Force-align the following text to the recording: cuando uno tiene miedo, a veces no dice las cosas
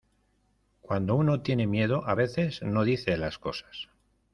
cuando 0.81 1.13
uno 1.13 1.41
tiene 1.41 1.67
miedo, 1.67 2.01
a 2.07 2.15
veces 2.15 2.63
no 2.63 2.83
dice 2.83 3.17
las 3.17 3.37
cosas 3.37 3.87